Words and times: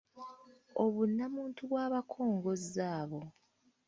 Obunnamuntu 0.83 1.59
bw’abakongozzi 1.69 2.81
abo 2.99 3.19